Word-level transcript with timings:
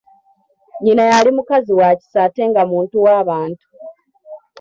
Nnyina 0.77 1.03
yali 1.11 1.29
mukazi 1.37 1.71
wa 1.79 1.89
kisa 1.99 2.17
ate 2.25 2.43
nga 2.49 2.61
muntu 2.71 2.95
wabantu. 3.05 3.65